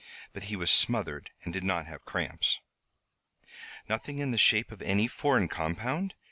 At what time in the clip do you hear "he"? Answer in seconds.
0.45-0.55